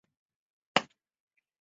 [0.73, 0.89] 莫雷特。